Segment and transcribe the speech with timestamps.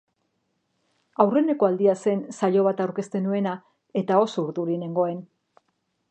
[1.25, 3.53] Aurreneko aldia zen saio bat aurkezten nuena
[4.03, 5.21] eta oso urduri nengoen.